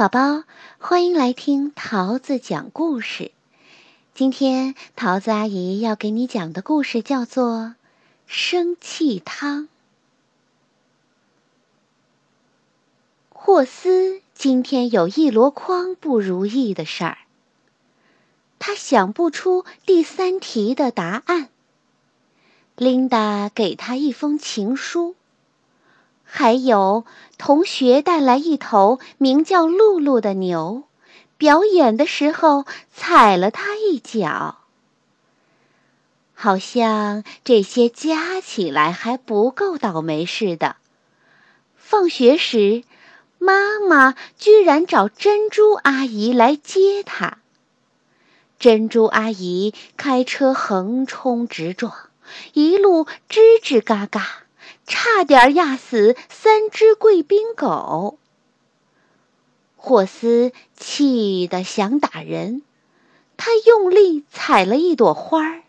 [0.00, 0.44] 宝宝，
[0.78, 3.32] 欢迎来听桃子讲故事。
[4.14, 7.58] 今天桃子阿姨要给你讲的故事叫做
[8.26, 9.64] 《生气汤》。
[13.28, 17.18] 霍斯今天有一箩筐不如意的事儿，
[18.58, 21.50] 他想不出第三题的答案。
[22.74, 25.14] 琳达给他一封情书。
[26.40, 27.04] 还有
[27.36, 30.84] 同学带来一头名叫露露的牛，
[31.36, 34.56] 表演的时候踩了它一脚。
[36.32, 40.76] 好像这些加起来还不够倒霉似的。
[41.76, 42.84] 放学时，
[43.38, 47.36] 妈妈居然找珍珠阿姨来接她。
[48.58, 51.92] 珍珠阿姨开车横冲直撞，
[52.54, 54.44] 一路吱吱嘎嘎。
[54.86, 58.18] 差点压死三只贵宾狗。
[59.76, 62.62] 霍斯气得想打人，
[63.36, 65.62] 他用力踩了一朵花儿。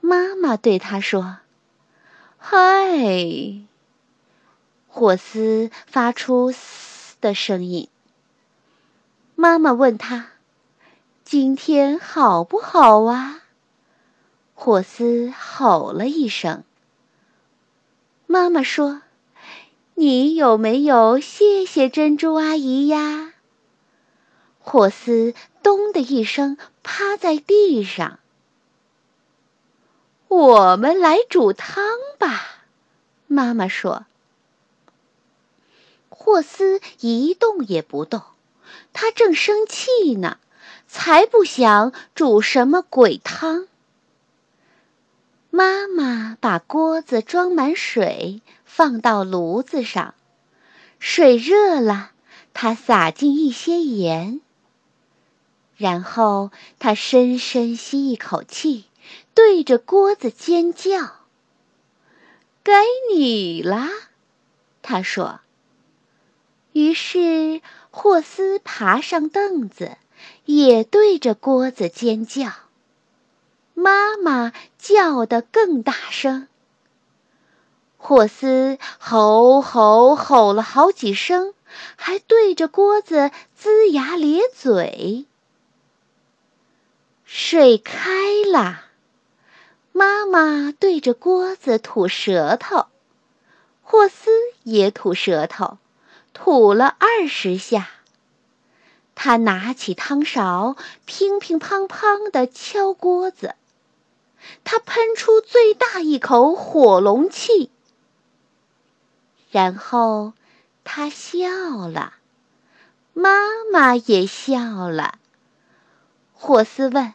[0.00, 1.38] 妈妈对他说
[2.36, 3.62] ：“嗨！”
[4.88, 7.88] 霍斯发出“嘶”的声音。
[9.34, 10.32] 妈妈问他
[11.24, 13.42] ：“今天好不好啊？”
[14.54, 16.64] 霍斯吼了一声。
[18.32, 19.02] 妈妈说
[19.92, 23.34] ：“你有没有谢谢珍珠阿姨呀？”
[24.58, 28.20] 霍斯“咚”的一声趴在地上。
[30.28, 31.84] 我们来煮汤
[32.18, 32.64] 吧，
[33.26, 34.06] 妈妈说。
[36.08, 38.22] 霍斯一动也不动，
[38.94, 40.38] 他正生气呢，
[40.88, 43.68] 才不想煮什么鬼汤。
[45.54, 50.14] 妈妈把锅子装满水，放到炉子上。
[50.98, 52.12] 水热了，
[52.54, 54.40] 她撒进一些盐。
[55.76, 58.86] 然后她深深吸一口气，
[59.34, 61.16] 对着锅子尖叫
[62.64, 62.72] ：“该
[63.14, 63.90] 你了！”
[64.80, 65.40] 她说。
[66.72, 67.60] 于是
[67.90, 69.98] 霍斯爬上凳子，
[70.46, 72.50] 也对着锅子尖叫。
[73.74, 76.48] 妈妈叫得更大声。
[77.96, 81.54] 霍斯吼吼吼了好几声，
[81.96, 85.26] 还对着锅子龇牙咧嘴。
[87.24, 88.02] 水开
[88.52, 88.82] 了，
[89.92, 92.86] 妈妈对着锅子吐舌头，
[93.82, 94.30] 霍斯
[94.64, 95.78] 也吐舌头，
[96.34, 97.88] 吐了二十下。
[99.14, 103.54] 他拿起汤勺，乒乒乓乓地敲锅子。
[104.64, 107.70] 他喷出最大一口火龙气，
[109.50, 110.32] 然后
[110.84, 112.14] 他笑了，
[113.12, 113.30] 妈
[113.72, 115.18] 妈也笑了。
[116.32, 117.14] 霍斯问：“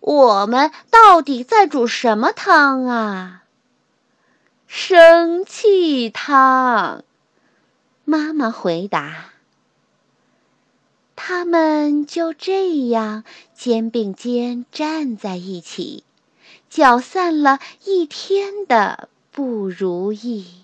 [0.00, 3.44] 我们到底在煮什么汤啊
[4.66, 7.04] ？”“生气汤。”
[8.04, 9.30] 妈妈回答。
[11.16, 13.24] 他们就这样
[13.54, 16.04] 肩并肩站在一起。
[16.68, 20.63] 搅散了一天的不如意。